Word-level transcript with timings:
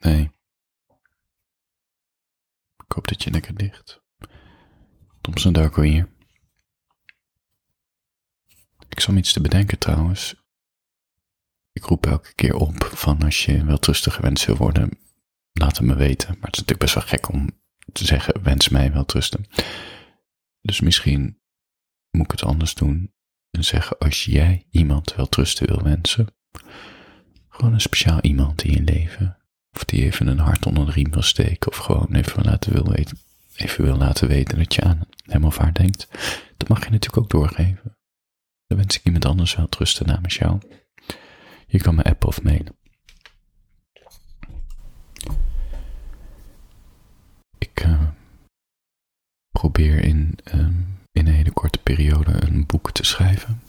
Nee. 0.00 0.30
Ik 2.76 2.92
hoop 2.96 3.08
dat 3.08 3.22
je 3.22 3.30
lekker 3.30 3.54
ligt. 3.54 4.02
Thompson 5.20 5.52
Darko 5.52 5.82
hier. 5.82 6.08
Ik 8.88 9.00
zal 9.00 9.12
me 9.12 9.18
iets 9.18 9.32
te 9.32 9.40
bedenken 9.40 9.78
trouwens. 9.78 10.34
Ik 11.72 11.84
roep 11.84 12.06
elke 12.06 12.34
keer 12.34 12.54
op 12.54 12.84
van 12.84 13.22
als 13.22 13.44
je 13.44 13.64
wel 13.64 13.78
rustig 13.80 14.14
gewenst 14.14 14.44
wil 14.44 14.56
worden, 14.56 14.98
laat 15.52 15.76
het 15.76 15.86
me 15.86 15.94
weten. 15.94 16.28
Maar 16.28 16.50
het 16.50 16.56
is 16.56 16.60
natuurlijk 16.60 16.78
best 16.78 16.94
wel 16.94 17.04
gek 17.04 17.28
om 17.28 17.60
te 17.92 18.04
zeggen, 18.04 18.42
wens 18.42 18.68
mij 18.68 18.92
wel 18.92 19.04
rusten. 19.06 19.46
Dus 20.60 20.80
misschien 20.80 21.40
moet 22.10 22.24
ik 22.24 22.30
het 22.30 22.42
anders 22.42 22.74
doen 22.74 23.14
en 23.50 23.64
zeggen, 23.64 23.98
als 23.98 24.24
jij 24.24 24.66
iemand 24.70 25.14
wel 25.14 25.28
trusten 25.28 25.66
wil 25.66 25.82
wensen, 25.82 26.34
gewoon 27.48 27.72
een 27.72 27.80
speciaal 27.80 28.20
iemand 28.20 28.62
in 28.62 28.72
je 28.72 28.82
leven, 28.82 29.39
even 30.04 30.26
een 30.26 30.38
hart 30.38 30.66
onder 30.66 30.86
de 30.86 30.92
riem 30.92 31.10
wil 31.10 31.22
steken, 31.22 31.70
of 31.70 31.76
gewoon 31.76 32.14
even, 32.14 32.44
laten 32.44 32.72
wil, 32.72 32.92
weten, 32.92 33.18
even 33.56 33.84
wil 33.84 33.96
laten 33.96 34.28
weten 34.28 34.58
dat 34.58 34.74
je 34.74 34.82
aan 34.82 35.00
hem 35.22 35.44
of 35.44 35.56
haar 35.56 35.72
denkt, 35.72 36.08
dat 36.56 36.68
mag 36.68 36.84
je 36.84 36.90
natuurlijk 36.90 37.22
ook 37.22 37.30
doorgeven. 37.30 37.96
Dan 38.66 38.78
wens 38.78 38.98
ik 38.98 39.04
iemand 39.04 39.24
anders 39.24 39.54
wel 39.54 39.68
trusten 39.68 40.06
namens 40.06 40.36
jou. 40.36 40.60
Je 41.66 41.78
kan 41.78 41.94
me 41.94 42.02
appen 42.02 42.28
of 42.28 42.42
mailen. 42.42 42.78
Ik 47.58 47.84
uh, 47.84 48.08
probeer 49.50 50.04
in, 50.04 50.38
um, 50.54 50.98
in 51.12 51.26
een 51.26 51.34
hele 51.34 51.52
korte 51.52 51.78
periode 51.78 52.46
een 52.46 52.66
boek 52.66 52.92
te 52.92 53.04
schrijven. 53.04 53.62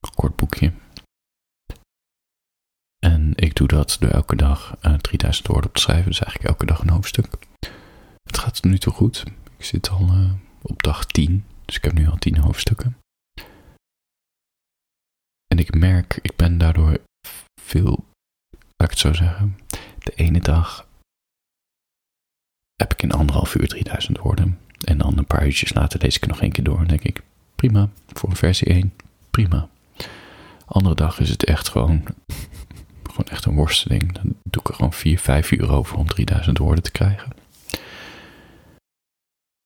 Een 0.00 0.14
kort 0.14 0.36
boekje. 0.36 0.72
Ik 3.40 3.54
doe 3.54 3.68
dat 3.68 3.96
door 4.00 4.10
elke 4.10 4.36
dag 4.36 4.76
uh, 4.82 4.94
3000 4.94 5.46
woorden 5.46 5.66
op 5.66 5.74
te 5.74 5.80
schrijven, 5.80 6.10
dus 6.10 6.20
eigenlijk 6.20 6.50
elke 6.50 6.66
dag 6.66 6.80
een 6.80 6.88
hoofdstuk. 6.88 7.26
Het 8.22 8.38
gaat 8.38 8.62
nu 8.62 8.78
toe 8.78 8.92
goed. 8.92 9.24
Ik 9.56 9.64
zit 9.64 9.90
al 9.90 10.00
uh, 10.00 10.30
op 10.62 10.82
dag 10.82 11.06
10, 11.06 11.44
dus 11.64 11.76
ik 11.76 11.84
heb 11.84 11.92
nu 11.92 12.08
al 12.08 12.16
10 12.16 12.36
hoofdstukken. 12.38 12.96
En 15.46 15.58
ik 15.58 15.74
merk, 15.74 16.18
ik 16.22 16.36
ben 16.36 16.58
daardoor 16.58 17.00
veel, 17.60 18.04
laat 18.50 18.90
ik 18.90 18.90
het 18.90 18.98
zo 18.98 19.12
zeggen, 19.12 19.58
de 19.98 20.12
ene 20.14 20.40
dag 20.40 20.86
heb 22.74 22.92
ik 22.92 23.02
in 23.02 23.12
anderhalf 23.12 23.54
uur 23.54 23.68
3000 23.68 24.18
woorden. 24.18 24.58
En 24.84 24.98
dan 24.98 25.18
een 25.18 25.26
paar 25.26 25.46
uurtjes 25.46 25.74
later 25.74 26.00
lees 26.00 26.16
ik 26.16 26.26
nog 26.26 26.40
één 26.40 26.52
keer 26.52 26.64
door 26.64 26.78
en 26.78 26.88
denk 26.88 27.02
ik, 27.02 27.22
prima, 27.54 27.88
voor 28.06 28.36
versie 28.36 28.66
1, 28.66 28.94
prima. 29.30 29.68
Andere 30.66 30.94
dag 30.94 31.20
is 31.20 31.30
het 31.30 31.44
echt 31.44 31.68
gewoon 31.68 32.02
echt 33.30 33.44
een 33.44 33.54
worsteling. 33.54 34.12
Dan 34.12 34.36
doe 34.42 34.62
ik 34.62 34.68
er 34.68 34.74
gewoon 34.74 34.92
4, 34.92 35.18
5 35.18 35.50
uur 35.50 35.70
over 35.70 35.96
om 35.96 36.06
3000 36.06 36.58
woorden 36.58 36.84
te 36.84 36.90
krijgen. 36.90 37.32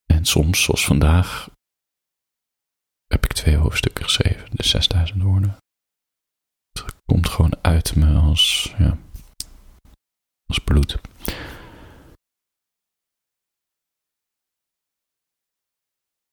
En 0.05 0.25
soms, 0.25 0.63
zoals 0.63 0.85
vandaag, 0.85 1.51
heb 3.07 3.25
ik 3.25 3.33
twee 3.33 3.57
hoofdstukken 3.57 4.05
geschreven, 4.05 4.49
dus 4.51 4.71
6000 4.71 5.23
woorden. 5.23 5.57
Het 6.73 6.95
komt 7.05 7.29
gewoon 7.29 7.59
uit 7.63 7.97
me 7.97 8.19
als, 8.19 8.75
ja, 8.79 8.99
als 10.47 10.59
bloed. 10.59 11.01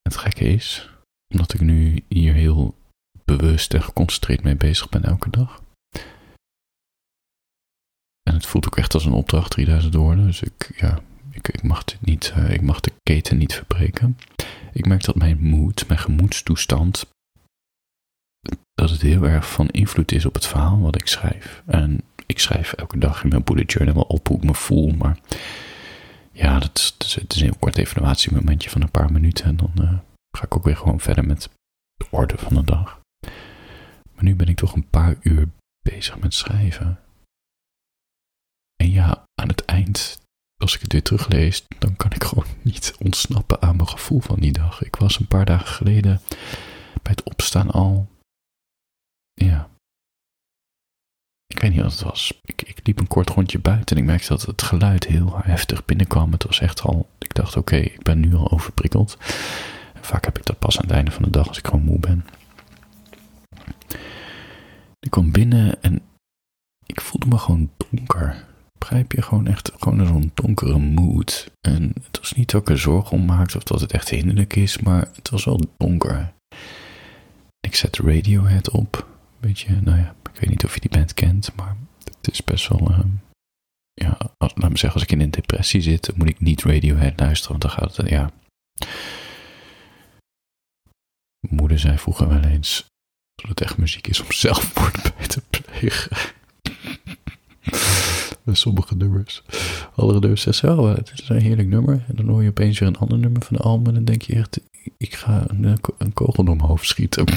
Het 0.02 0.15
gekke 0.17 0.43
is, 0.45 0.89
omdat 1.33 1.53
ik 1.53 1.61
nu 1.61 2.05
hier 2.07 2.33
heel 2.33 2.77
bewust 3.25 3.73
en 3.73 3.83
geconcentreerd 3.83 4.43
mee 4.43 4.55
bezig 4.55 4.89
ben 4.89 5.03
elke 5.03 5.29
dag. 5.29 5.61
Het 8.42 8.50
voelt 8.50 8.66
ook 8.66 8.78
echt 8.78 8.94
als 8.94 9.06
een 9.06 9.11
opdracht, 9.11 9.52
3000 9.52 9.94
woorden. 9.94 10.25
Dus 10.25 10.42
ik, 10.42 10.72
ja, 10.75 11.00
ik, 11.31 11.47
ik, 11.47 11.64
mag, 11.64 11.84
dit 11.84 11.97
niet, 12.02 12.34
uh, 12.38 12.50
ik 12.50 12.61
mag 12.61 12.80
de 12.80 12.92
keten 13.03 13.38
niet 13.38 13.53
verbreken. 13.53 14.17
Ik 14.73 14.86
merk 14.86 15.03
dat 15.03 15.16
mijn 15.16 15.38
moed, 15.39 15.88
mijn 15.88 15.99
gemoedstoestand, 15.99 17.05
dat 18.73 18.89
het 18.89 19.02
heel 19.02 19.23
erg 19.23 19.52
van 19.52 19.70
invloed 19.70 20.11
is 20.11 20.26
op 20.26 20.33
het 20.33 20.48
verhaal 20.48 20.80
wat 20.80 20.95
ik 20.95 21.08
schrijf. 21.08 21.64
En 21.65 22.02
ik 22.26 22.39
schrijf 22.39 22.73
elke 22.73 22.98
dag 22.98 23.23
in 23.23 23.30
mijn 23.30 23.43
bullet 23.43 23.71
journal 23.71 24.02
op 24.02 24.27
hoe 24.27 24.38
ik 24.38 24.44
me 24.44 24.54
voel, 24.54 24.89
maar 24.92 25.17
ja, 26.32 26.60
dat 26.60 26.95
het 26.98 27.36
is 27.36 27.42
een 27.42 27.48
heel 27.48 27.60
kort 27.60 27.77
evaluatiemomentje 27.77 28.70
van 28.70 28.82
een 28.82 28.92
paar 28.92 29.11
minuten 29.11 29.45
en 29.45 29.55
dan 29.55 29.71
uh, 29.82 29.99
ga 30.38 30.44
ik 30.44 30.55
ook 30.55 30.64
weer 30.64 30.77
gewoon 30.77 30.99
verder 30.99 31.26
met 31.26 31.49
de 31.95 32.05
orde 32.10 32.38
van 32.38 32.54
de 32.54 32.64
dag. 32.64 32.99
Maar 34.14 34.23
nu 34.23 34.36
ben 34.36 34.48
ik 34.48 34.58
toch 34.58 34.76
een 34.76 34.89
paar 34.89 35.15
uur 35.21 35.48
bezig 35.82 36.20
met 36.20 36.33
schrijven. 36.33 36.99
En 38.82 38.92
ja, 38.92 39.23
aan 39.42 39.48
het 39.48 39.65
eind, 39.65 40.21
als 40.61 40.76
ik 40.76 40.82
het 40.82 40.92
weer 40.92 41.04
teruglees, 41.04 41.66
dan 41.77 41.95
kan 41.95 42.11
ik 42.11 42.23
gewoon 42.23 42.45
niet 42.61 42.95
ontsnappen 42.99 43.61
aan 43.61 43.76
mijn 43.76 43.88
gevoel 43.88 44.20
van 44.20 44.39
die 44.39 44.52
dag. 44.52 44.83
Ik 44.83 44.95
was 44.95 45.20
een 45.20 45.27
paar 45.27 45.45
dagen 45.45 45.67
geleden 45.67 46.22
bij 47.02 47.11
het 47.11 47.23
opstaan 47.23 47.72
al. 47.72 48.10
Ja. 49.33 49.70
Ik 51.48 51.60
weet 51.60 51.71
niet 51.71 51.82
wat 51.82 51.92
het 51.92 52.02
was. 52.02 52.39
Ik, 52.44 52.61
ik 52.61 52.80
liep 52.88 53.00
een 53.00 53.08
kort 53.08 53.30
rondje 53.30 53.60
buiten 53.60 53.95
en 53.95 54.02
ik 54.02 54.08
merkte 54.08 54.27
dat 54.27 54.42
het 54.42 54.61
geluid 54.61 55.08
heel 55.08 55.39
heftig 55.44 55.86
binnenkwam. 55.86 56.32
Het 56.32 56.44
was 56.44 56.60
echt 56.60 56.82
al. 56.82 57.10
Ik 57.17 57.33
dacht, 57.33 57.58
oké, 57.58 57.76
ik 57.76 58.04
ben 58.04 58.20
nu 58.20 58.36
al 58.36 58.52
overprikkeld. 58.52 59.17
Vaak 60.02 60.26
heb 60.26 60.38
ik 60.38 60.45
dat 60.45 60.60
pas 60.60 60.77
aan 60.77 60.86
het 60.86 60.95
einde 60.95 61.11
van 61.11 61.23
de 61.23 61.30
dag 61.30 61.48
als 61.48 61.58
ik 61.58 61.66
gewoon 61.66 61.83
moe 61.83 62.00
ben. 62.00 62.26
Ik 65.00 65.10
kwam 65.10 65.32
binnen 65.32 65.82
en 65.83 66.02
ik 66.86 67.02
voelde 67.02 67.27
me 67.27 67.38
gewoon 67.38 67.71
donker. 67.77 68.45
Begrijp 68.91 69.11
je? 69.11 69.21
Gewoon 69.21 69.47
echt 69.47 69.71
gewoon 69.79 70.05
zo'n 70.05 70.31
donkere 70.33 70.77
mood. 70.77 71.52
En 71.61 71.93
het 72.03 72.19
was 72.19 72.31
niet 72.33 72.52
dat 72.52 72.61
ik 72.61 72.69
er 72.69 72.79
zorgen 72.79 73.17
om 73.17 73.25
maakte 73.25 73.57
of 73.57 73.63
dat 73.63 73.81
het 73.81 73.91
echt 73.91 74.09
hinderlijk 74.09 74.55
is, 74.55 74.79
maar 74.79 75.07
het 75.15 75.29
was 75.29 75.45
wel 75.45 75.59
donker. 75.77 76.33
Ik 77.59 77.75
zet 77.75 77.97
Radiohead 77.97 78.69
op. 78.69 79.07
Beetje, 79.39 79.81
nou 79.81 79.97
ja, 79.97 80.15
ik 80.33 80.39
weet 80.39 80.49
niet 80.49 80.63
of 80.63 80.73
je 80.73 80.79
die 80.79 80.89
band 80.89 81.13
kent, 81.13 81.55
maar 81.55 81.75
het 82.03 82.31
is 82.31 82.43
best 82.43 82.67
wel. 82.67 82.91
Uh, 82.91 82.99
ja, 83.93 84.17
laat 84.37 84.55
me 84.55 84.77
zeggen, 84.77 84.93
als 84.93 85.03
ik 85.03 85.11
in 85.11 85.21
een 85.21 85.31
depressie 85.31 85.81
zit, 85.81 86.05
dan 86.05 86.15
moet 86.17 86.29
ik 86.29 86.39
niet 86.39 86.63
Radiohead 86.63 87.19
luisteren, 87.19 87.59
want 87.59 87.61
dan 87.61 87.71
gaat 87.71 87.95
het, 87.95 88.09
ja. 88.09 88.31
Moeder 91.49 91.79
zei 91.79 91.97
vroeger 91.97 92.27
wel 92.27 92.43
eens 92.43 92.85
dat 93.35 93.49
het 93.49 93.61
echt 93.61 93.77
muziek 93.77 94.08
is 94.08 94.21
om 94.21 94.31
zelfmoord 94.31 95.02
bij 95.17 95.27
te 95.27 95.41
plegen. 95.49 96.17
Bij 98.43 98.55
sommige 98.55 98.95
nummers. 98.95 99.43
Andere 99.95 100.19
nummers 100.19 100.41
zeggen 100.41 100.79
oh, 100.79 100.95
het 100.95 101.11
is 101.13 101.29
een 101.29 101.41
heerlijk 101.41 101.67
nummer. 101.67 102.03
En 102.07 102.15
dan 102.15 102.27
hoor 102.27 102.43
je 102.43 102.49
opeens 102.49 102.79
weer 102.79 102.89
een 102.89 102.97
ander 102.97 103.17
nummer 103.17 103.41
van 103.41 103.55
de 103.55 103.63
album. 103.63 103.87
En 103.87 103.93
dan 103.93 104.05
denk 104.05 104.21
je 104.21 104.35
echt, 104.35 104.59
ik 104.97 105.15
ga 105.15 105.43
een, 105.47 105.79
een 105.97 106.13
kogel 106.13 106.43
door 106.43 106.55
mijn 106.55 106.67
hoofd 106.67 106.87
schieten. 106.87 107.25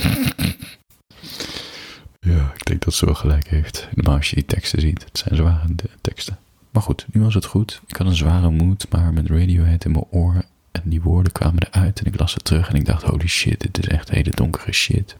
ja, 2.21 2.53
ik 2.55 2.65
denk 2.65 2.85
dat 2.85 2.95
ze 2.95 3.05
wel 3.05 3.15
gelijk 3.15 3.49
heeft. 3.49 3.89
Normaal 3.95 4.17
als 4.17 4.31
je 4.31 4.37
die 4.37 4.45
teksten 4.45 4.81
ziet. 4.81 5.05
Het 5.05 5.19
zijn 5.19 5.37
zware 5.37 5.67
teksten. 6.01 6.39
Maar 6.71 6.83
goed, 6.83 7.07
nu 7.13 7.21
was 7.21 7.35
het 7.35 7.45
goed. 7.45 7.81
Ik 7.87 7.97
had 7.97 8.07
een 8.07 8.15
zware 8.17 8.51
moed, 8.51 8.91
maar 8.91 9.13
met 9.13 9.29
Radiohead 9.29 9.85
in 9.85 9.91
mijn 9.91 10.07
oor. 10.11 10.45
En 10.71 10.83
die 10.85 11.03
woorden 11.03 11.33
kwamen 11.33 11.67
eruit 11.71 12.01
en 12.01 12.07
ik 12.07 12.19
las 12.19 12.35
het 12.35 12.45
terug 12.45 12.69
en 12.69 12.75
ik 12.75 12.85
dacht, 12.85 13.03
holy 13.03 13.27
shit, 13.27 13.61
dit 13.61 13.79
is 13.79 13.89
echt 13.89 14.11
hele 14.11 14.31
donkere 14.31 14.73
shit. 14.73 15.17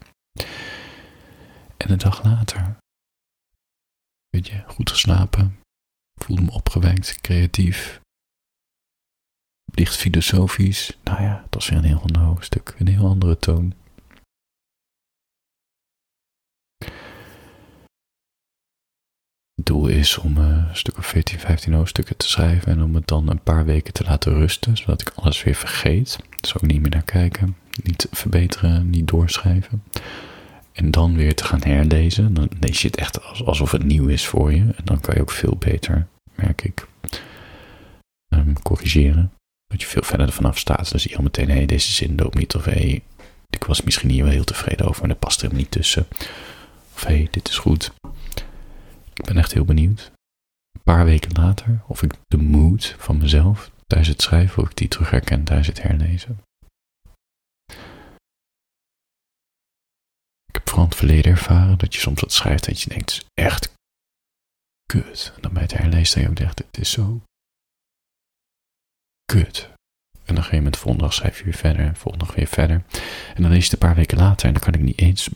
En 1.77 1.91
een 1.91 1.97
dag 1.97 2.23
later, 2.23 2.75
weet 4.29 4.47
je, 4.47 4.63
goed 4.67 4.89
geslapen, 4.89 5.55
voelde 6.23 6.41
me 6.41 6.51
opgewekt, 6.51 7.21
creatief, 7.21 8.01
licht 9.73 9.95
filosofisch. 9.95 10.97
Nou 11.03 11.21
ja, 11.21 11.41
het 11.43 11.53
was 11.53 11.69
weer 11.69 11.77
een 11.77 11.85
heel 11.85 12.01
ander 12.01 12.21
hoofdstuk, 12.21 12.75
een 12.77 12.87
heel 12.87 13.07
andere 13.07 13.39
toon. 13.39 13.73
Het 19.55 19.65
doel 19.65 19.87
is 19.87 20.17
om 20.17 20.37
een 20.37 20.75
stuk 20.75 20.97
of 20.97 21.05
14, 21.05 21.39
15 21.39 21.73
hoofdstukken 21.73 22.17
te 22.17 22.27
schrijven 22.27 22.71
en 22.71 22.83
om 22.83 22.95
het 22.95 23.07
dan 23.07 23.29
een 23.29 23.41
paar 23.41 23.65
weken 23.65 23.93
te 23.93 24.03
laten 24.03 24.33
rusten, 24.33 24.77
zodat 24.77 25.01
ik 25.01 25.09
alles 25.09 25.43
weer 25.43 25.55
vergeet. 25.55 26.19
Dus 26.39 26.55
ook 26.55 26.61
niet 26.61 26.81
meer 26.81 26.89
naar 26.91 27.03
kijken, 27.03 27.57
niet 27.83 28.07
verbeteren, 28.11 28.89
niet 28.89 29.07
doorschrijven. 29.07 29.83
En 30.75 30.91
dan 30.91 31.15
weer 31.15 31.35
te 31.35 31.43
gaan 31.43 31.63
herlezen. 31.63 32.33
Dan 32.33 32.49
lees 32.59 32.81
je 32.81 32.87
het 32.87 32.97
echt 32.97 33.43
alsof 33.45 33.71
het 33.71 33.83
nieuw 33.83 34.07
is 34.07 34.27
voor 34.27 34.53
je. 34.53 34.61
En 34.61 34.83
dan 34.83 34.99
kan 34.99 35.15
je 35.15 35.21
ook 35.21 35.31
veel 35.31 35.55
beter, 35.55 36.07
merk 36.35 36.63
ik, 36.63 36.87
um, 38.33 38.61
corrigeren. 38.61 39.31
Dat 39.67 39.81
je 39.81 39.87
veel 39.87 40.03
verder 40.03 40.27
ervan 40.27 40.45
af 40.45 40.57
staat. 40.57 40.91
Dan 40.91 40.99
zie 40.99 41.11
je 41.11 41.17
al 41.17 41.23
meteen, 41.23 41.49
hé, 41.49 41.55
hey, 41.55 41.65
deze 41.65 41.91
zin 41.91 42.15
loopt 42.15 42.37
niet. 42.37 42.55
Of 42.55 42.65
hé, 42.65 42.71
hey, 42.71 43.03
ik 43.49 43.63
was 43.63 43.81
misschien 43.81 44.09
hier 44.09 44.23
wel 44.23 44.33
heel 44.33 44.43
tevreden 44.43 44.87
over. 44.87 45.03
En 45.03 45.09
er 45.09 45.15
past 45.15 45.41
er 45.41 45.53
niet 45.53 45.71
tussen. 45.71 46.07
Of 46.95 47.03
hé, 47.03 47.15
hey, 47.15 47.27
dit 47.31 47.49
is 47.49 47.57
goed. 47.57 47.91
Ik 49.13 49.25
ben 49.25 49.37
echt 49.37 49.53
heel 49.53 49.65
benieuwd. 49.65 50.11
Een 50.71 50.83
paar 50.83 51.05
weken 51.05 51.31
later, 51.33 51.81
of 51.87 52.03
ik 52.03 52.13
de 52.27 52.37
mood 52.37 52.95
van 52.97 53.17
mezelf 53.17 53.71
tijdens 53.87 54.09
het 54.09 54.21
schrijven, 54.21 54.63
of 54.63 54.69
ik 54.69 54.77
die 54.77 54.87
terug 54.87 55.09
herken 55.09 55.43
tijdens 55.43 55.67
het 55.67 55.81
herlezen. 55.81 56.39
Vooral 60.75 60.93
het 60.93 60.99
verleden 60.99 61.31
ervaren 61.31 61.77
dat 61.77 61.93
je 61.93 61.99
soms 61.99 62.21
wat 62.21 62.31
schrijft 62.31 62.65
dat 62.65 62.81
je 62.81 62.89
denkt, 62.89 63.25
echt 63.33 63.73
kut. 64.85 65.31
En 65.35 65.41
dan 65.41 65.53
bij 65.53 65.61
het 65.61 65.77
herlezen 65.77 66.21
dat 66.21 66.37
je 66.37 66.45
ook 66.49 66.57
het 66.57 66.77
is 66.77 66.91
zo 66.91 67.21
kut. 69.25 69.63
En 69.63 69.71
op 70.21 70.27
een 70.29 70.35
gegeven 70.35 70.57
moment, 70.57 70.77
volgende 70.77 71.03
dag 71.03 71.13
schrijf 71.13 71.37
je 71.37 71.43
weer 71.43 71.53
verder, 71.53 71.95
volgende 71.95 72.25
dag 72.25 72.35
weer 72.35 72.47
verder. 72.47 72.83
En 73.35 73.41
dan 73.41 73.51
lees 73.51 73.57
je 73.57 73.63
het 73.63 73.73
een 73.73 73.87
paar 73.87 73.95
weken 73.95 74.17
later 74.17 74.47
en 74.47 74.53
dan 74.53 74.63
kan 74.63 74.73
ik 74.73 74.79
niet 74.79 74.99
eens, 74.99 75.29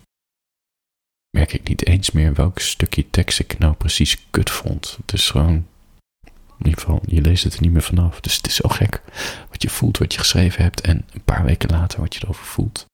merk 1.37 1.53
ik 1.53 1.67
niet 1.67 1.85
eens 1.85 2.11
meer 2.11 2.33
welk 2.33 2.59
stukje 2.59 3.09
tekst 3.09 3.39
ik 3.39 3.57
nou 3.57 3.73
precies 3.73 4.29
kut 4.29 4.49
vond. 4.49 4.97
Het 5.01 5.13
is 5.13 5.29
gewoon, 5.29 5.67
in 6.57 6.65
ieder 6.65 6.79
geval, 6.79 7.01
je 7.05 7.21
leest 7.21 7.43
het 7.43 7.53
er 7.53 7.61
niet 7.61 7.71
meer 7.71 7.81
vanaf. 7.81 8.21
Dus 8.21 8.35
het 8.35 8.47
is 8.47 8.55
zo 8.55 8.69
gek 8.69 9.01
wat 9.49 9.61
je 9.61 9.69
voelt, 9.69 9.97
wat 9.97 10.13
je 10.13 10.19
geschreven 10.19 10.63
hebt 10.63 10.81
en 10.81 11.05
een 11.11 11.23
paar 11.23 11.45
weken 11.45 11.69
later 11.69 11.99
wat 11.99 12.13
je 12.15 12.23
erover 12.23 12.45
voelt. 12.45 12.87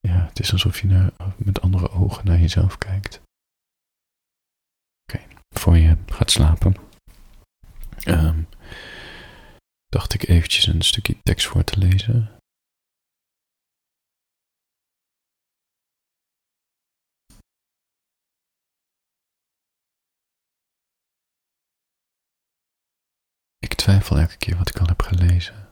Ja, 0.00 0.26
het 0.26 0.40
is 0.40 0.52
alsof 0.52 0.80
je 0.80 0.86
naar, 0.86 1.12
met 1.36 1.60
andere 1.60 1.90
ogen 1.90 2.26
naar 2.26 2.38
jezelf 2.38 2.78
kijkt. 2.78 3.20
Oké, 5.02 5.22
voor 5.48 5.76
je 5.76 5.96
gaat 6.06 6.30
slapen, 6.30 6.74
um, 8.06 8.48
dacht 9.86 10.14
ik 10.14 10.28
eventjes 10.28 10.66
een 10.66 10.82
stukje 10.82 11.16
tekst 11.22 11.46
voor 11.46 11.64
te 11.64 11.78
lezen. 11.78 12.36
Ik 23.58 23.74
twijfel 23.74 24.18
elke 24.18 24.36
keer 24.36 24.56
wat 24.56 24.68
ik 24.68 24.78
al 24.78 24.86
heb 24.86 25.02
gelezen. 25.02 25.67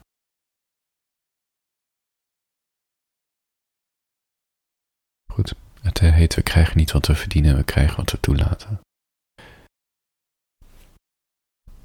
Het 5.81 5.99
heet 5.99 6.35
we 6.35 6.43
krijgen 6.43 6.77
niet 6.77 6.93
wat 6.93 7.07
we 7.07 7.15
verdienen, 7.15 7.57
we 7.57 7.65
krijgen 7.65 7.97
wat 7.97 8.11
we 8.11 8.21
toelaten. 8.21 8.81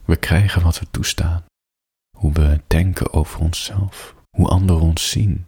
We 0.05 0.15
krijgen 0.15 0.61
wat 0.61 0.79
we 0.79 0.87
toestaan. 0.91 1.45
Hoe 2.17 2.33
we 2.33 2.61
denken 2.67 3.13
over 3.13 3.39
onszelf, 3.39 4.15
hoe 4.37 4.47
anderen 4.47 4.81
ons 4.81 5.09
zien. 5.09 5.47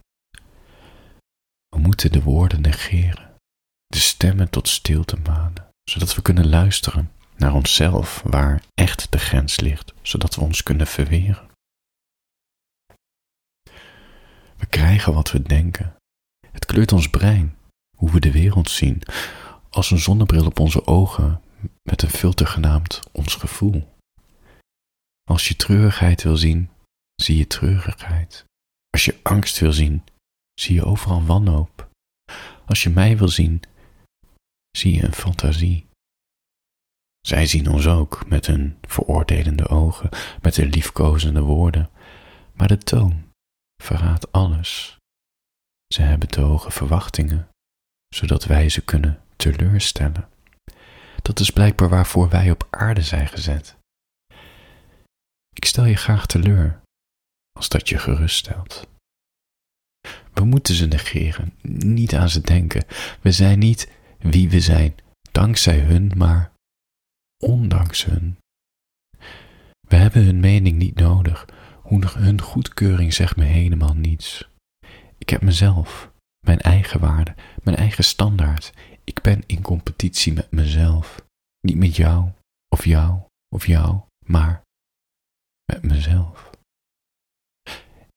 We 1.67 1.79
moeten 1.79 2.11
de 2.11 2.23
woorden 2.23 2.61
negeren, 2.61 3.33
de 3.87 3.99
stemmen 3.99 4.49
tot 4.49 4.67
stilte 4.67 5.17
manen, 5.17 5.69
zodat 5.83 6.15
we 6.15 6.21
kunnen 6.21 6.49
luisteren 6.49 7.11
naar 7.35 7.53
onszelf 7.53 8.21
waar 8.21 8.63
echt 8.73 9.11
de 9.11 9.17
grens 9.17 9.59
ligt, 9.59 9.93
zodat 10.01 10.35
we 10.35 10.41
ons 10.41 10.63
kunnen 10.63 10.87
verweren. 10.87 11.49
We 14.57 14.65
krijgen 14.69 15.13
wat 15.13 15.31
we 15.31 15.41
denken. 15.41 15.95
Het 16.51 16.65
kleurt 16.65 16.91
ons 16.91 17.09
brein, 17.09 17.57
hoe 18.03 18.11
we 18.11 18.19
de 18.19 18.31
wereld 18.31 18.69
zien, 18.69 19.01
als 19.69 19.91
een 19.91 19.99
zonnebril 19.99 20.45
op 20.45 20.59
onze 20.59 20.87
ogen 20.87 21.41
met 21.83 22.01
een 22.01 22.09
filter 22.09 22.47
genaamd 22.47 22.99
ons 23.11 23.35
gevoel. 23.35 23.87
Als 25.23 25.47
je 25.47 25.55
treurigheid 25.55 26.23
wil 26.23 26.37
zien, 26.37 26.69
zie 27.15 27.37
je 27.37 27.47
treurigheid. 27.47 28.45
Als 28.89 29.05
je 29.05 29.19
angst 29.21 29.59
wil 29.59 29.73
zien, 29.73 30.03
zie 30.53 30.75
je 30.75 30.85
overal 30.85 31.25
wanhoop. 31.25 31.89
Als 32.65 32.83
je 32.83 32.89
mij 32.89 33.17
wil 33.17 33.27
zien, 33.27 33.61
zie 34.77 34.95
je 34.95 35.03
een 35.03 35.13
fantasie. 35.13 35.85
Zij 37.21 37.45
zien 37.45 37.69
ons 37.69 37.87
ook 37.87 38.27
met 38.27 38.45
hun 38.45 38.77
veroordelende 38.81 39.67
ogen, 39.67 40.09
met 40.41 40.55
hun 40.55 40.69
liefkozende 40.69 41.41
woorden, 41.41 41.89
maar 42.53 42.67
de 42.67 42.77
toon 42.77 43.31
verraadt 43.83 44.31
alles. 44.31 44.97
Ze 45.93 46.01
hebben 46.01 46.27
te 46.27 46.41
hoge 46.41 46.71
verwachtingen, 46.71 47.47
zodat 48.13 48.45
wij 48.45 48.69
ze 48.69 48.81
kunnen 48.81 49.21
teleurstellen. 49.35 50.29
Dat 51.21 51.39
is 51.39 51.49
blijkbaar 51.49 51.89
waarvoor 51.89 52.29
wij 52.29 52.51
op 52.51 52.67
aarde 52.69 53.01
zijn 53.01 53.27
gezet. 53.27 53.75
Ik 55.53 55.65
stel 55.65 55.85
je 55.85 55.95
graag 55.95 56.25
teleur, 56.25 56.81
als 57.51 57.69
dat 57.69 57.89
je 57.89 57.97
geruststelt. 57.97 58.87
We 60.33 60.43
moeten 60.43 60.75
ze 60.75 60.85
negeren, 60.85 61.53
niet 61.61 62.15
aan 62.15 62.29
ze 62.29 62.41
denken. 62.41 62.85
We 63.21 63.31
zijn 63.31 63.59
niet 63.59 63.91
wie 64.19 64.49
we 64.49 64.59
zijn, 64.59 64.95
dankzij 65.31 65.79
hun, 65.79 66.11
maar 66.15 66.51
ondanks 67.43 68.05
hun. 68.05 68.37
We 69.87 69.95
hebben 69.95 70.25
hun 70.25 70.39
mening 70.39 70.77
niet 70.77 70.95
nodig. 70.95 71.45
Hun 72.13 72.41
goedkeuring 72.41 73.13
zegt 73.13 73.35
me 73.35 73.43
helemaal 73.43 73.93
niets. 73.93 74.49
Ik 75.17 75.29
heb 75.29 75.41
mezelf, 75.41 76.11
mijn 76.45 76.59
eigen 76.59 76.99
waarde, 76.99 77.35
mijn 77.63 77.77
eigen 77.77 78.03
standaard. 78.03 78.73
Ik 79.03 79.21
ben 79.21 79.43
in 79.45 79.61
competitie 79.61 80.33
met 80.33 80.51
mezelf. 80.51 81.25
Niet 81.61 81.77
met 81.77 81.95
jou, 81.95 82.29
of 82.69 82.85
jou, 82.85 83.19
of 83.55 83.67
jou, 83.67 83.99
maar 84.25 84.61
met 85.65 85.83
mezelf. 85.83 86.49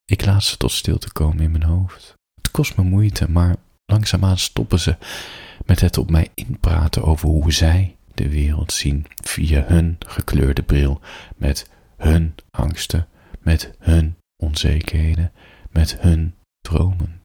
Ik 0.05 0.25
laat 0.25 0.45
ze 0.45 0.57
tot 0.57 0.73
stilte 0.73 1.13
komen 1.13 1.41
in 1.41 1.51
mijn 1.51 1.63
hoofd. 1.63 2.15
Het 2.35 2.51
kost 2.51 2.77
me 2.77 2.83
moeite, 2.83 3.31
maar 3.31 3.57
langzaamaan 3.85 4.39
stoppen 4.39 4.81
ze 4.81 4.97
met 5.67 5.81
het 5.81 5.99
op 5.99 6.11
mij 6.11 6.31
inpraten 6.35 7.05
over 7.05 7.29
hoe 7.29 7.53
zij 7.53 7.97
de 8.15 8.29
wereld 8.29 8.73
zien 8.73 9.07
via 9.25 9.65
hun 9.67 9.97
gekleurde 10.07 10.63
bril, 10.63 11.01
met 11.37 11.71
hun 11.97 12.35
angsten, 12.51 13.09
met 13.41 13.75
hun 13.79 14.17
onzekerheden, 14.43 15.33
met 15.71 16.01
hun 16.01 16.35
dromen, 16.61 17.21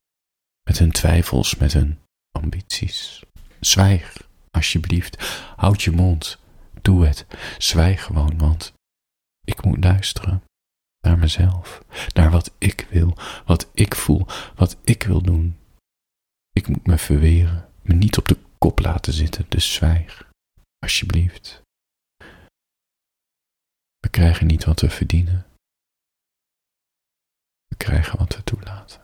met 0.64 0.80
hun 0.80 0.92
twijfels, 0.92 1.56
met 1.56 1.74
hun 1.74 2.00
ambities. 2.32 3.24
Zwijg, 3.60 4.28
alsjeblieft, 4.52 5.24
houd 5.56 5.82
je 5.82 5.92
mond, 5.92 6.38
doe 6.82 7.06
het, 7.06 7.26
zwijg 7.58 8.04
gewoon, 8.04 8.38
want 8.38 8.74
ik 9.42 9.64
moet 9.64 9.84
luisteren 9.84 10.44
naar 11.02 11.18
mezelf, 11.18 11.84
naar 12.14 12.32
wat 12.32 12.52
ik 12.58 12.88
wil, 12.90 13.18
wat 13.46 13.70
ik 13.74 13.96
voel, 13.96 14.26
wat 14.56 14.78
ik 14.84 15.04
wil 15.04 15.22
doen. 15.22 15.58
Ik 16.54 16.68
moet 16.68 16.86
me 16.86 16.98
verweren, 16.98 17.70
me 17.82 17.94
niet 17.94 18.18
op 18.18 18.28
de 18.28 18.38
kop 18.58 18.80
laten 18.80 19.14
zitten, 19.14 19.46
dus 19.50 19.74
zwijg, 19.74 20.30
alsjeblieft. 20.80 21.62
We 24.00 24.10
krijgen 24.10 24.48
niet 24.48 24.64
wat 24.64 24.80
we 24.82 24.90
verdienen. 24.90 25.46
We 27.68 27.76
krijgen 27.78 28.18
wat 28.18 28.36
we 28.36 28.44
toelaten. 28.44 29.02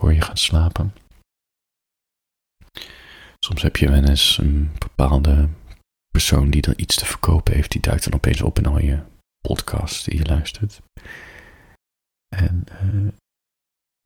Voor 0.00 0.12
je 0.12 0.20
gaat 0.20 0.38
slapen. 0.38 0.92
Soms 3.38 3.62
heb 3.62 3.76
je 3.76 3.90
wel 3.90 4.16
een 4.36 4.70
bepaalde 4.78 5.48
persoon 6.10 6.50
die 6.50 6.62
dan 6.62 6.74
iets 6.76 6.96
te 6.96 7.04
verkopen 7.04 7.54
heeft, 7.54 7.72
die 7.72 7.80
duikt 7.80 8.04
dan 8.04 8.14
opeens 8.14 8.42
op 8.42 8.58
in 8.58 8.66
al 8.66 8.78
je 8.78 9.02
podcasts 9.40 10.04
die 10.04 10.16
je 10.18 10.24
luistert. 10.24 10.80
En 12.28 12.64
uh, 12.82 13.12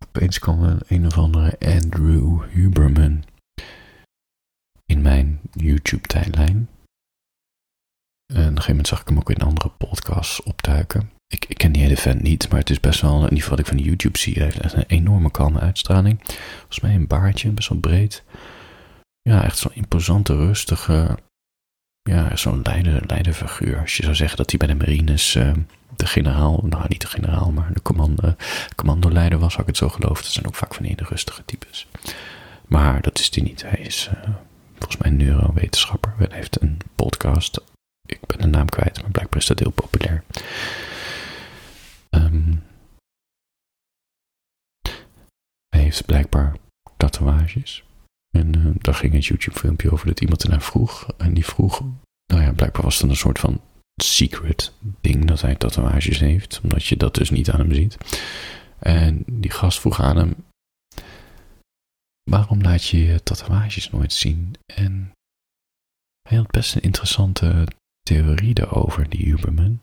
opeens 0.06 0.38
kwam 0.38 0.62
een, 0.62 0.80
een 0.86 1.06
of 1.06 1.18
andere 1.18 1.58
Andrew 1.58 2.42
Huberman 2.42 3.24
in 4.86 5.02
mijn 5.02 5.40
YouTube-tijdlijn. 5.52 6.68
En 8.26 8.36
op 8.36 8.36
een 8.36 8.46
gegeven 8.46 8.68
moment 8.68 8.88
zag 8.88 9.00
ik 9.00 9.08
hem 9.08 9.18
ook 9.18 9.30
in 9.30 9.42
andere 9.42 9.68
podcasts 9.68 10.42
opduiken. 10.42 11.13
Ik, 11.26 11.44
ik 11.44 11.58
ken 11.58 11.72
die 11.72 11.82
hele 11.82 11.96
vent 11.96 12.22
niet, 12.22 12.48
maar 12.48 12.58
het 12.58 12.70
is 12.70 12.80
best 12.80 13.00
wel, 13.00 13.16
in 13.16 13.22
ieder 13.22 13.38
geval 13.38 13.50
wat 13.50 13.58
ik 13.58 13.66
van 13.66 13.78
YouTube 13.78 14.18
zie, 14.18 14.34
hij 14.34 14.44
heeft 14.44 14.72
een 14.72 14.84
enorme 14.86 15.30
kalme 15.30 15.60
uitstraling. 15.60 16.20
Volgens 16.58 16.80
mij 16.80 16.94
een 16.94 17.06
baardje, 17.06 17.50
best 17.50 17.68
wel 17.68 17.78
breed. 17.78 18.24
Ja, 19.20 19.44
echt 19.44 19.58
zo'n 19.58 19.74
imposante, 19.74 20.36
rustige, 20.36 21.18
ja, 22.02 22.36
zo'n 22.36 22.62
leider, 22.62 23.06
leiderfiguur. 23.06 23.80
Als 23.80 23.96
je 23.96 24.02
zou 24.02 24.14
zeggen 24.14 24.36
dat 24.36 24.50
hij 24.50 24.58
bij 24.58 24.68
de 24.68 24.74
marines 24.74 25.34
uh, 25.34 25.52
de 25.96 26.06
generaal, 26.06 26.60
nou 26.62 26.84
niet 26.88 27.00
de 27.00 27.06
generaal, 27.06 27.50
maar 27.50 27.72
de 27.72 27.82
commando, 27.82 28.36
commandoleider 28.76 29.38
was, 29.38 29.52
had 29.52 29.60
ik 29.60 29.66
het 29.66 29.76
zo 29.76 29.88
geloofd. 29.88 30.22
Dat 30.22 30.32
zijn 30.32 30.46
ook 30.46 30.54
vaak 30.54 30.74
van 30.74 30.84
die 30.84 30.94
rustige 30.96 31.44
types. 31.44 31.86
Maar 32.66 33.02
dat 33.02 33.18
is 33.18 33.34
hij 33.34 33.44
niet. 33.44 33.62
Hij 33.62 33.78
is 33.78 34.10
uh, 34.14 34.34
volgens 34.72 34.96
mij 34.96 35.10
een 35.10 35.16
neurowetenschapper. 35.16 36.14
Hij 36.16 36.28
heeft 36.30 36.62
een 36.62 36.78
podcast. 36.94 37.60
Ik 38.06 38.26
ben 38.26 38.40
de 38.40 38.46
naam 38.46 38.68
kwijt, 38.68 39.02
maar 39.02 39.10
blijkbaar 39.10 39.40
is 39.40 39.46
dat 39.46 39.58
heel 39.58 39.70
populair. 39.70 40.24
Um, 42.10 42.62
hij 45.68 45.80
heeft 45.80 46.06
blijkbaar 46.06 46.56
En 48.36 48.58
uh, 48.58 48.74
daar 48.78 48.94
ging 48.94 49.14
een 49.14 49.20
YouTube-filmpje 49.20 49.90
over 49.90 50.06
dat 50.06 50.20
iemand 50.20 50.42
ernaar 50.42 50.62
vroeg. 50.62 51.08
En 51.16 51.34
die 51.34 51.44
vroeg, 51.44 51.82
nou 52.26 52.42
ja, 52.42 52.52
blijkbaar 52.52 52.82
was 52.82 53.00
het 53.00 53.10
een 53.10 53.16
soort 53.16 53.38
van 53.38 53.60
secret 54.02 54.72
ding 55.00 55.24
dat 55.24 55.40
hij 55.40 55.54
tatoeages 55.54 56.18
heeft, 56.18 56.60
omdat 56.62 56.84
je 56.84 56.96
dat 56.96 57.14
dus 57.14 57.30
niet 57.30 57.50
aan 57.50 57.60
hem 57.60 57.74
ziet. 57.74 57.96
En 58.78 59.24
die 59.26 59.50
gast 59.50 59.80
vroeg 59.80 60.00
aan 60.00 60.16
hem: 60.16 60.34
Waarom 62.30 62.62
laat 62.62 62.84
je 62.84 63.04
je 63.04 63.22
tatoeages 63.22 63.90
nooit 63.90 64.12
zien? 64.12 64.54
En 64.66 65.12
hij 66.28 66.38
had 66.38 66.50
best 66.50 66.74
een 66.74 66.82
interessante 66.82 67.66
theorie 68.02 68.54
daarover, 68.54 69.08
die 69.08 69.24
Huberman. 69.24 69.80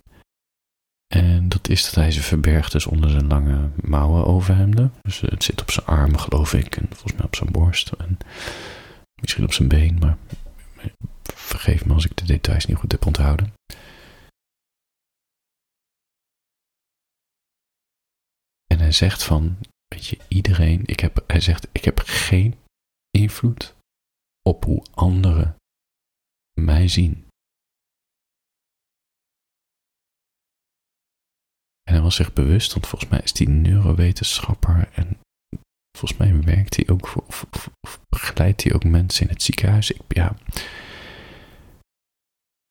En 1.12 1.50
dat 1.50 1.70
is 1.70 1.84
dat 1.84 1.96
hij 1.96 2.12
ze 2.12 2.22
verbergt 2.22 2.72
dus 2.72 2.86
onder 2.86 3.10
zijn 3.10 3.27
lange 3.27 3.70
mouwen 3.82 4.25
overhemden. 4.25 4.94
Dus 5.01 5.20
het 5.20 5.44
zit 5.44 5.62
op 5.62 5.72
zijn 5.72 5.86
armen, 5.86 6.20
geloof 6.20 6.53
ik, 6.53 6.75
en 6.75 6.88
volgens 6.89 7.13
mij 7.13 7.25
op 7.25 7.36
zijn 7.36 7.51
borst. 7.51 7.91
En 7.91 8.18
misschien 9.22 9.44
op 9.44 9.53
zijn 9.53 9.68
been, 9.68 9.98
maar 10.00 10.18
vergeef 11.24 11.86
me 11.86 11.94
als 11.94 12.06
ik 12.06 12.18
de 12.18 12.25
details 12.25 12.65
niet 12.65 12.77
goed 12.77 12.91
heb 12.91 13.06
onthouden. 13.06 13.53
En 18.68 18.80
hij 18.80 18.91
zegt 18.91 19.24
van, 19.24 19.58
weet 19.88 20.06
je, 20.08 20.18
iedereen, 20.27 20.82
ik 20.86 21.00
heb, 21.00 21.24
hij 21.27 21.39
zegt, 21.39 21.68
ik 21.72 21.86
heb 21.86 22.00
geen 22.06 22.56
invloed 23.10 23.75
op 24.41 24.63
hoe 24.63 24.86
anderen 24.91 25.56
mij 26.60 26.88
zien. 26.88 27.25
Zich 32.12 32.34
bewust, 32.34 32.74
want 32.74 32.88
volgens 32.88 33.12
mij 33.12 33.22
is 33.24 33.38
hij 33.38 33.48
neurowetenschapper 33.48 34.89
en 34.94 35.20
volgens 35.98 36.20
mij 36.20 36.44
werkt 36.44 36.75
hij 36.75 36.89
ook 36.89 37.08
voor, 37.08 37.24
of 37.27 37.46
begeleidt 38.10 38.63
hij 38.63 38.74
ook 38.74 38.84
mensen 38.84 39.25
in 39.25 39.34
het 39.34 39.44
ziekenhuis. 39.44 39.91
Ik, 39.91 40.01
ja. 40.08 40.36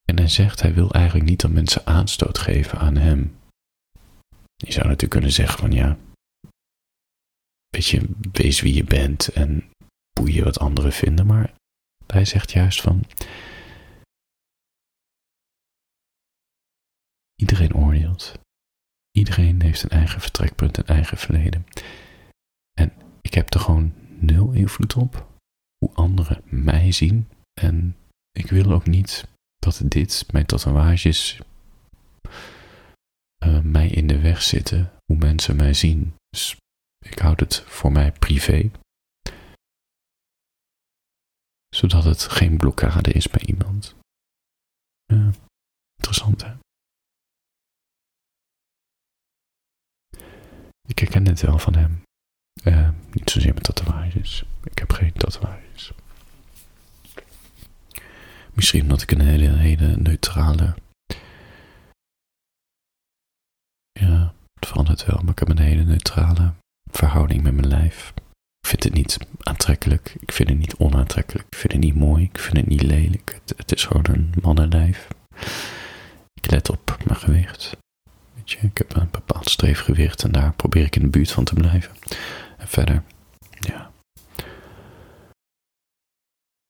En 0.04 0.18
hij 0.18 0.28
zegt, 0.28 0.62
hij 0.62 0.74
wil 0.74 0.90
eigenlijk 0.92 1.28
niet 1.28 1.40
dat 1.40 1.50
mensen 1.50 1.86
aanstoot 1.86 2.38
geven 2.38 2.78
aan 2.78 2.96
hem. 2.96 3.38
Je 4.56 4.72
zou 4.72 4.84
natuurlijk 4.84 5.10
kunnen 5.10 5.32
zeggen 5.32 5.58
van 5.58 5.72
ja, 5.72 5.98
weet 7.68 7.86
je, 7.86 8.08
wees 8.32 8.60
wie 8.60 8.74
je 8.74 8.84
bent 8.84 9.28
en 9.28 9.70
boeien 10.12 10.44
wat 10.44 10.58
anderen 10.58 10.92
vinden, 10.92 11.26
maar 11.26 11.54
hij 12.06 12.24
zegt 12.24 12.52
juist 12.52 12.80
van, 12.80 13.04
iedereen 17.40 17.74
oordeelt. 17.74 18.38
Iedereen 19.20 19.62
heeft 19.62 19.82
een 19.82 19.90
eigen 19.90 20.20
vertrekpunt, 20.20 20.76
een 20.76 20.86
eigen 20.86 21.18
verleden. 21.18 21.66
En 22.72 22.92
ik 23.20 23.34
heb 23.34 23.54
er 23.54 23.60
gewoon 23.60 23.94
nul 24.18 24.52
invloed 24.52 24.94
op 24.94 25.26
hoe 25.78 25.94
anderen 25.94 26.42
mij 26.44 26.92
zien. 26.92 27.28
En 27.60 27.96
ik 28.30 28.50
wil 28.50 28.72
ook 28.72 28.86
niet 28.86 29.28
dat 29.58 29.82
dit, 29.84 30.26
mijn 30.32 30.46
tatoeages, 30.46 31.40
uh, 33.44 33.60
mij 33.60 33.88
in 33.88 34.06
de 34.06 34.20
weg 34.20 34.42
zitten 34.42 34.92
hoe 35.04 35.16
mensen 35.16 35.56
mij 35.56 35.74
zien. 35.74 36.14
Dus 36.28 36.56
ik 37.06 37.18
houd 37.18 37.40
het 37.40 37.60
voor 37.60 37.92
mij 37.92 38.12
privé. 38.12 38.70
Zodat 41.68 42.04
het 42.04 42.22
geen 42.22 42.56
blokkade 42.56 43.12
is 43.12 43.28
bij 43.28 43.42
iemand. 43.42 43.94
Interessant 45.96 46.42
hè? 46.42 46.54
Ik 50.90 50.98
herken 50.98 51.26
het 51.26 51.40
wel 51.40 51.58
van 51.58 51.74
hem. 51.74 52.02
Uh, 52.64 52.88
niet 53.12 53.30
zozeer 53.30 53.54
met 53.54 53.62
tatoeages. 53.62 54.44
Ik 54.64 54.78
heb 54.78 54.92
geen 54.92 55.12
tatoeages. 55.12 55.92
Misschien 58.52 58.82
omdat 58.82 59.02
ik 59.02 59.10
een 59.10 59.20
hele, 59.20 59.48
hele 59.48 59.96
neutrale. 59.96 60.74
Ja, 63.92 64.34
het 64.54 64.68
verandert 64.68 65.04
wel, 65.04 65.20
maar 65.22 65.32
ik 65.32 65.38
heb 65.38 65.48
een 65.48 65.58
hele 65.58 65.84
neutrale 65.84 66.52
verhouding 66.90 67.42
met 67.42 67.54
mijn 67.54 67.68
lijf. 67.68 68.12
Ik 68.60 68.68
vind 68.68 68.84
het 68.84 68.92
niet 68.92 69.18
aantrekkelijk. 69.42 70.16
Ik 70.20 70.32
vind 70.32 70.48
het 70.48 70.58
niet 70.58 70.74
onaantrekkelijk. 70.76 71.46
Ik 71.46 71.58
vind 71.58 71.72
het 71.72 71.82
niet 71.82 71.94
mooi. 71.94 72.24
Ik 72.24 72.38
vind 72.38 72.56
het 72.56 72.66
niet 72.66 72.82
lelijk. 72.82 73.40
Het, 73.44 73.58
het 73.58 73.72
is 73.72 73.84
gewoon 73.84 74.06
een 74.08 74.34
mannenlijf. 74.42 75.08
Ik 76.34 76.50
let 76.50 76.70
op 76.70 76.96
mijn 77.04 77.18
gewicht. 77.18 77.76
Weet 78.34 78.50
je, 78.50 78.58
ik 78.58 78.78
heb 78.78 78.96
een 78.96 79.08
bepaald 79.10 79.49
streefgewicht 79.60 80.22
en 80.22 80.32
daar 80.32 80.52
probeer 80.52 80.84
ik 80.84 80.96
in 80.96 81.02
de 81.02 81.08
buurt 81.08 81.30
van 81.30 81.44
te 81.44 81.54
blijven. 81.54 81.92
En 82.58 82.68
verder, 82.68 83.02
ja. 83.58 83.90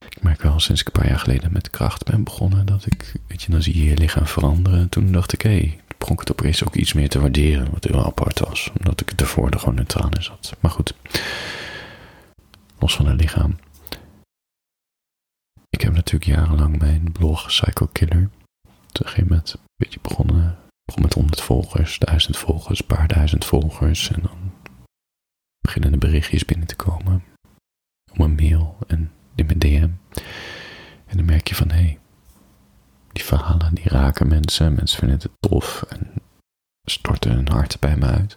Ik 0.09 0.23
merk 0.23 0.43
wel 0.43 0.61
sinds 0.61 0.81
ik 0.81 0.87
een 0.87 0.93
paar 0.93 1.09
jaar 1.09 1.19
geleden 1.19 1.53
met 1.53 1.71
kracht 1.71 2.05
ben 2.05 2.25
begonnen 2.25 2.67
dat 2.67 2.87
ik, 2.87 3.13
weet 3.27 3.43
je, 3.43 3.51
dan 3.51 3.63
zie 3.63 3.77
je 3.79 3.85
je 3.85 3.97
lichaam 3.97 4.27
veranderen. 4.27 4.89
Toen 4.89 5.13
dacht 5.13 5.33
ik, 5.33 5.43
hé, 5.43 5.51
hey, 5.51 5.81
begon 5.99 6.15
ik 6.15 6.21
het 6.21 6.31
opeens 6.31 6.65
ook 6.65 6.75
iets 6.75 6.93
meer 6.93 7.09
te 7.09 7.21
waarderen, 7.21 7.71
wat 7.71 7.85
heel 7.85 8.05
apart 8.05 8.39
was, 8.39 8.71
omdat 8.79 9.01
ik 9.01 9.13
ervoor 9.21 9.51
er 9.51 9.59
gewoon 9.59 9.75
neutraal 9.75 10.11
in 10.11 10.23
zat. 10.23 10.57
Maar 10.61 10.71
goed, 10.71 10.95
los 12.79 12.95
van 12.95 13.07
het 13.07 13.21
lichaam. 13.21 13.57
Ik 15.69 15.81
heb 15.81 15.93
natuurlijk 15.95 16.31
jarenlang 16.31 16.79
mijn 16.79 17.13
blog 17.13 17.47
Psycho 17.47 17.89
Killer. 17.93 18.31
Toen 18.93 19.07
een 19.07 19.09
gegeven 19.09 19.29
moment 19.29 19.53
een 19.53 19.61
beetje 19.77 20.01
begonnen, 20.03 20.59
met 20.99 21.15
100 21.15 21.41
volgers, 21.41 21.99
1000 21.99 22.37
volgers, 22.37 22.81
een 22.81 22.87
paar 22.87 23.09
duizend 23.09 23.45
volgers. 23.45 24.11
En 24.11 24.23
dan 24.23 24.53
beginnen 25.61 25.93
de 25.93 25.99
berichtjes 25.99 26.45
binnen 26.45 26.67
te 26.67 26.77
komen. 26.77 27.25
Op 28.11 28.19
mijn 28.19 28.35
mail 28.35 28.77
en 28.87 29.13
in 29.35 29.47
mijn 29.47 29.59
DM. 29.59 29.91
En 31.07 31.17
dan 31.17 31.25
merk 31.25 31.49
je 31.49 31.55
van, 31.55 31.71
hé, 31.71 31.77
hey, 31.77 31.99
die 33.13 33.25
verhalen 33.25 33.75
die 33.75 33.89
raken 33.89 34.29
mensen. 34.29 34.75
Mensen 34.75 34.99
vinden 34.99 35.19
het 35.19 35.31
tof 35.41 35.83
en 35.83 36.13
storten 36.83 37.33
hun 37.33 37.49
hart 37.49 37.81
bij 37.81 37.97
me 37.97 38.07
uit. 38.07 38.37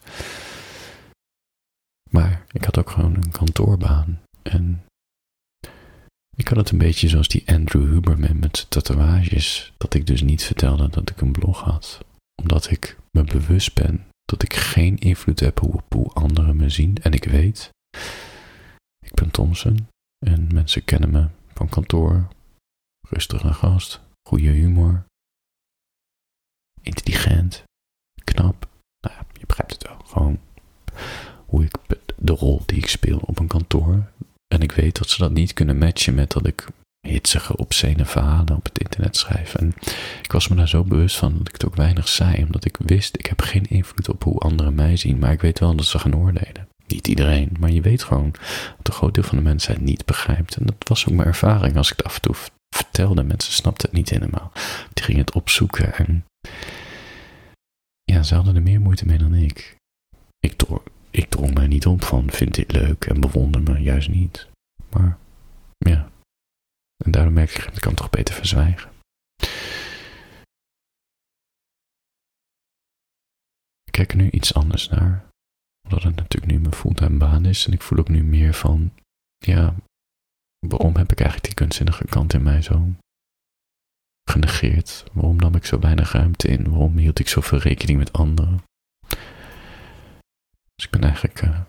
Maar 2.10 2.46
ik 2.52 2.64
had 2.64 2.78
ook 2.78 2.90
gewoon 2.90 3.16
een 3.16 3.32
kantoorbaan. 3.32 4.22
En 4.42 4.86
ik 6.36 6.48
had 6.48 6.58
het 6.58 6.70
een 6.70 6.78
beetje 6.78 7.10
zoals 7.10 7.28
die 7.28 7.48
Andrew 7.48 7.90
Huberman 7.94 8.40
met 8.40 8.66
tatoeages. 8.70 9.74
Dat 9.78 9.94
ik 9.94 10.08
dus 10.08 10.22
niet 10.22 10.44
vertelde 10.44 10.90
dat 10.90 11.10
ik 11.10 11.22
een 11.22 11.32
blog 11.32 11.62
had. 11.62 12.06
Omdat 12.42 12.70
ik 12.70 12.98
me 13.12 13.24
bewust 13.24 13.74
ben 13.74 14.08
dat 14.26 14.44
ik 14.44 14.54
geen 14.54 14.98
invloed 14.98 15.40
heb 15.40 15.62
op 15.62 15.94
hoe 15.94 16.14
anderen 16.14 16.56
me 16.56 16.70
zien. 16.70 16.98
En 17.02 17.14
ik 17.14 17.24
weet, 17.24 17.70
ik 19.06 19.14
ben 19.14 19.32
Thompson 19.32 19.88
en 20.26 20.54
mensen 20.54 20.86
kennen 20.86 21.12
me 21.12 21.28
van 21.54 21.70
kantoor. 21.70 22.28
Rustige 23.10 23.54
gast, 23.54 24.02
goede 24.28 24.50
humor, 24.50 25.06
intelligent, 26.82 27.64
knap. 28.24 28.68
Nou 29.00 29.16
ja, 29.16 29.26
je 29.40 29.46
begrijpt 29.46 29.74
het 29.74 29.84
wel. 29.84 29.98
Gewoon 30.06 30.40
hoe 31.46 31.64
ik 31.64 31.76
de 32.18 32.34
rol 32.34 32.62
die 32.66 32.78
ik 32.78 32.88
speel 32.88 33.18
op 33.18 33.40
een 33.40 33.48
kantoor. 33.48 34.12
En 34.48 34.62
ik 34.62 34.72
weet 34.72 34.98
dat 34.98 35.10
ze 35.10 35.18
dat 35.18 35.32
niet 35.32 35.54
kunnen 35.54 35.78
matchen 35.78 36.14
met 36.14 36.32
dat 36.32 36.48
ik 36.48 36.68
hitsige, 37.08 37.58
obscene 37.58 38.06
verhalen 38.06 38.56
op 38.56 38.64
het 38.64 38.80
internet 38.80 39.18
schrijf. 39.18 39.56
En 39.56 39.74
ik 40.22 40.32
was 40.32 40.48
me 40.48 40.56
daar 40.56 40.68
zo 40.68 40.84
bewust 40.84 41.18
van 41.18 41.38
dat 41.38 41.48
ik 41.48 41.54
het 41.54 41.66
ook 41.66 41.76
weinig 41.76 42.08
zei, 42.08 42.44
omdat 42.44 42.66
ik 42.66 42.78
wist, 42.78 43.18
ik 43.18 43.26
heb 43.26 43.42
geen 43.42 43.66
invloed 43.70 44.10
op 44.10 44.24
hoe 44.24 44.40
anderen 44.40 44.76
mij 44.76 44.98
zien, 44.98 45.20
maar 45.20 45.32
ik 45.32 45.42
weet 45.42 45.60
wel 45.60 45.76
dat 45.76 45.86
ze 45.86 46.00
gaan 46.00 46.16
oordelen. 46.16 46.68
Niet 46.88 47.08
iedereen, 47.08 47.56
maar 47.60 47.72
je 47.72 47.82
weet 47.82 48.04
gewoon 48.04 48.32
dat 48.78 48.88
een 48.88 48.94
groot 48.94 49.14
deel 49.14 49.24
van 49.24 49.38
de 49.38 49.44
mensen 49.44 49.74
het 49.74 49.84
niet 49.84 50.06
begrijpt. 50.06 50.56
En 50.56 50.66
dat 50.66 50.88
was 50.88 51.08
ook 51.08 51.14
mijn 51.14 51.28
ervaring 51.28 51.78
als 51.78 51.92
ik 51.92 51.98
het 51.98 52.06
af 52.06 52.16
en 52.16 52.22
toe 52.22 52.36
vertelde. 52.76 53.24
Mensen 53.24 53.54
snapten 53.54 53.90
het 53.90 53.98
niet 53.98 54.10
helemaal. 54.10 54.52
Die 54.94 55.04
gingen 55.04 55.22
het 55.22 55.34
opzoeken 55.34 55.94
en 55.94 56.26
ja, 58.04 58.24
ze 58.24 58.36
hadden 58.36 58.56
er 58.56 58.62
meer 58.62 58.82
moeite 58.82 59.06
mee 59.06 59.18
dan 59.18 59.34
ik. 59.34 59.76
Ik, 60.40 60.54
drong, 60.54 60.82
ik 61.10 61.30
drong 61.30 61.54
mij 61.54 61.68
niet 61.68 61.86
op 61.86 62.04
van 62.04 62.32
vind 62.32 62.56
dit 62.56 62.72
leuk 62.72 63.06
en 63.06 63.20
bewonder 63.20 63.62
me 63.62 63.80
juist 63.80 64.10
niet. 64.10 64.48
Maar 64.90 65.18
ja, 65.78 66.10
en 67.04 67.12
daarom 67.12 67.34
merk 67.34 67.50
ik, 67.50 67.66
ik 67.76 67.82
kan 67.82 67.94
toch 67.94 68.10
beter 68.10 68.36
verzwijgen. 68.36 68.92
Ik 73.84 73.92
kijk 73.92 74.12
er 74.12 74.18
nu 74.18 74.30
iets 74.30 74.54
anders 74.54 74.90
naar. 74.90 75.26
Omdat 75.84 76.04
het 76.04 76.16
natuurlijk 76.16 76.52
nu 76.52 76.60
mijn 76.60 76.74
fulltime 76.74 77.18
baan 77.18 77.46
is. 77.46 77.66
En 77.66 77.74
ik 77.74 77.82
voel 77.82 78.00
ook 78.00 78.10
nu 78.10 78.24
meer 78.24 78.54
van, 78.54 78.94
ja, 79.38 79.76
waarom 80.68 80.96
heb 80.96 81.12
ik 81.12 81.20
eigenlijk 81.20 81.46
die 81.48 81.54
kunstzinnige 81.54 82.06
kant 82.06 82.34
in 82.34 82.44
mij 82.44 82.62
zo 82.62 82.94
genegeerd? 84.32 85.04
Waarom 85.14 85.36
nam 85.36 85.56
ik 85.56 85.66
zo 85.66 85.80
weinig 85.80 86.12
ruimte 86.12 86.48
in? 86.48 86.70
Waarom 86.70 86.98
hield 86.98 87.20
ik 87.20 87.28
zoveel 87.28 87.58
rekening 87.58 88.00
met 88.00 88.14
anderen? 88.14 88.64
Dus 90.76 90.86
ik 90.86 90.90
ben 90.90 91.04
eigenlijk, 91.04 91.42
uh, 91.42 91.62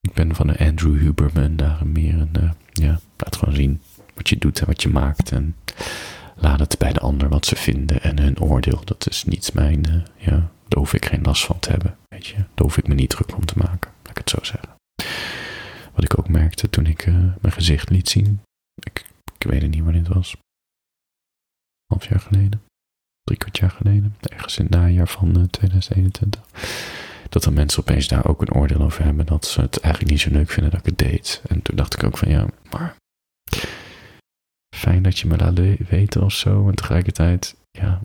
ik 0.00 0.12
ben 0.12 0.34
van 0.34 0.46
de 0.46 0.58
Andrew 0.58 0.98
Huberman 0.98 1.56
daar 1.56 1.86
meer 1.86 2.14
een, 2.20 2.32
uh, 2.36 2.52
ja, 2.72 3.00
laat 3.16 3.36
gewoon 3.36 3.54
zien 3.54 3.80
wat 4.14 4.28
je 4.28 4.38
doet 4.38 4.60
en 4.60 4.66
wat 4.66 4.82
je 4.82 4.88
maakt. 4.88 5.30
En 5.30 5.56
laat 6.36 6.58
het 6.58 6.78
bij 6.78 6.92
de 6.92 7.00
ander 7.00 7.28
wat 7.28 7.46
ze 7.46 7.56
vinden 7.56 8.02
en 8.02 8.18
hun 8.18 8.40
oordeel. 8.40 8.84
Dat 8.84 9.08
is 9.08 9.24
niet 9.24 9.54
mijn, 9.54 9.88
uh, 9.88 10.02
ja, 10.16 10.50
daar 10.68 10.78
hoef 10.78 10.94
ik 10.94 11.04
geen 11.04 11.22
last 11.22 11.44
van 11.44 11.58
te 11.58 11.70
hebben. 11.70 11.96
Weet 12.08 12.26
je, 12.26 12.34
daar 12.34 12.46
hoef 12.56 12.76
ik 12.76 12.88
me 12.88 12.94
niet 12.94 13.10
druk 13.10 13.36
om 13.36 13.44
te 13.44 13.58
maken, 13.58 13.90
laat 14.02 14.10
ik 14.10 14.18
het 14.18 14.30
zo 14.30 14.38
zeggen. 14.42 14.68
Wat 15.94 16.04
ik 16.04 16.18
ook 16.18 16.28
merkte 16.28 16.70
toen 16.70 16.86
ik 16.86 17.06
uh, 17.06 17.14
mijn 17.14 17.52
gezicht 17.52 17.90
liet 17.90 18.08
zien. 18.08 18.40
Ik, 18.74 19.04
weet 19.38 19.68
niet 19.70 19.82
wanneer 19.82 20.02
het 20.02 20.14
was. 20.14 20.36
Half 21.86 22.08
jaar 22.08 22.20
geleden. 22.20 22.62
Drie 23.22 23.38
kwart 23.38 23.58
jaar 23.58 23.70
geleden. 23.70 24.16
Ergens 24.20 24.58
in 24.58 24.64
het 24.64 24.74
najaar 24.74 25.08
van 25.08 25.38
uh, 25.38 25.44
2021. 25.44 26.42
Dat 27.28 27.44
er 27.44 27.52
mensen 27.52 27.80
opeens 27.80 28.08
daar 28.08 28.26
ook 28.26 28.40
een 28.40 28.52
oordeel 28.52 28.80
over 28.80 29.04
hebben. 29.04 29.26
Dat 29.26 29.46
ze 29.46 29.60
het 29.60 29.80
eigenlijk 29.80 30.12
niet 30.12 30.22
zo 30.22 30.30
leuk 30.30 30.50
vinden 30.50 30.70
dat 30.70 30.80
ik 30.80 30.86
het 30.86 30.98
deed. 30.98 31.42
En 31.48 31.62
toen 31.62 31.76
dacht 31.76 31.94
ik 31.94 32.04
ook 32.04 32.18
van 32.18 32.28
ja, 32.28 32.46
maar 32.70 32.96
fijn 34.84 35.02
dat 35.02 35.18
je 35.18 35.26
me 35.26 35.36
laat 35.36 35.88
weten 35.88 36.22
of 36.22 36.32
zo. 36.32 36.68
En 36.68 36.74
tegelijkertijd, 36.74 37.56
ja, 37.70 38.00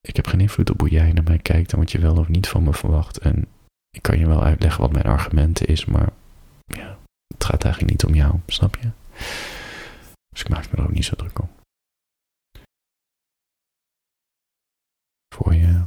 ik 0.00 0.16
heb 0.16 0.26
geen 0.26 0.40
invloed 0.40 0.70
op 0.70 0.80
hoe 0.80 0.90
jij 0.90 1.12
naar 1.12 1.24
mij 1.24 1.38
kijkt 1.38 1.72
en 1.72 1.78
wat 1.78 1.92
je 1.92 1.98
wel 1.98 2.16
of 2.16 2.28
niet 2.28 2.48
van 2.48 2.62
me 2.62 2.72
verwacht. 2.72 3.18
En 3.18 3.46
ik 3.90 4.02
kan 4.02 4.18
je 4.18 4.26
wel 4.26 4.42
uitleggen 4.42 4.80
wat 4.80 4.92
mijn 4.92 5.04
argumenten 5.04 5.66
is, 5.66 5.84
maar 5.84 6.12
ja, 6.64 6.98
het 7.34 7.44
gaat 7.44 7.64
eigenlijk 7.64 7.92
niet 7.92 8.04
om 8.04 8.14
jou, 8.14 8.40
snap 8.46 8.76
je? 8.76 8.90
Dus 10.28 10.40
ik 10.40 10.48
maak 10.48 10.70
me 10.70 10.76
er 10.76 10.84
ook 10.84 10.92
niet 10.92 11.04
zo 11.04 11.16
druk 11.16 11.38
om. 11.38 11.50
Voor 15.34 15.54
je 15.54 15.84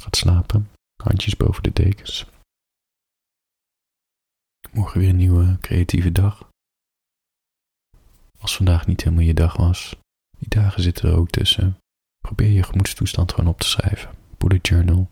gaat 0.00 0.16
slapen, 0.16 0.70
handjes 1.02 1.36
boven 1.36 1.62
de 1.62 1.72
dekens. 1.72 2.26
Morgen 4.72 5.00
weer 5.00 5.08
een 5.08 5.16
nieuwe 5.16 5.56
creatieve 5.60 6.12
dag. 6.12 6.48
Als 8.38 8.56
vandaag 8.56 8.86
niet 8.86 9.02
helemaal 9.02 9.24
je 9.24 9.34
dag 9.34 9.56
was, 9.56 9.96
die 10.38 10.48
dagen 10.48 10.82
zitten 10.82 11.08
er 11.08 11.16
ook 11.16 11.30
tussen. 11.30 11.78
Probeer 12.18 12.50
je 12.50 12.62
gemoedstoestand 12.62 13.32
gewoon 13.32 13.50
op 13.50 13.60
te 13.60 13.68
schrijven. 13.68 14.10
Bullet 14.38 14.68
journal. 14.68 15.10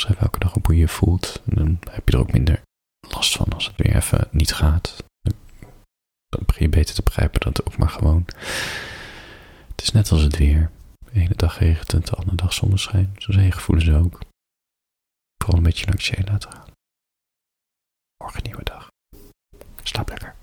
Schrijf 0.00 0.20
elke 0.20 0.38
dag 0.38 0.54
op 0.54 0.66
hoe 0.66 0.74
je 0.74 0.80
je 0.80 0.88
voelt. 0.88 1.42
En 1.46 1.54
dan 1.54 1.78
heb 1.90 2.08
je 2.08 2.14
er 2.14 2.22
ook 2.22 2.32
minder 2.32 2.62
last 3.08 3.36
van 3.36 3.48
als 3.52 3.66
het 3.66 3.76
weer 3.76 3.96
even 3.96 4.28
niet 4.30 4.52
gaat. 4.54 5.04
Dan 6.28 6.42
begin 6.46 6.62
je 6.62 6.68
beter 6.68 6.94
te 6.94 7.02
begrijpen 7.02 7.40
dat 7.40 7.66
ook 7.66 7.76
maar 7.76 7.88
gewoon. 7.88 8.24
Het 9.68 9.82
is 9.82 9.90
net 9.90 10.10
als 10.10 10.22
het 10.22 10.36
weer. 10.36 10.70
De 11.12 11.20
ene 11.20 11.34
dag 11.36 11.58
regent 11.58 11.92
het, 11.92 12.06
de 12.06 12.16
andere 12.16 12.36
dag 12.36 12.52
zonneschijn. 12.52 13.14
Zo 13.18 13.32
zijn 13.32 13.52
gevoelens 13.52 13.90
ook. 13.90 14.18
Vooral 15.36 15.58
een 15.58 15.62
beetje 15.62 15.86
langs 15.86 16.08
je 16.08 16.24
laten 16.24 16.52
gaan. 16.52 16.68
Morgen 18.22 18.42
nieuwe 18.42 18.64
dag. 18.64 18.88
Slaap 19.82 20.08
lekker. 20.08 20.34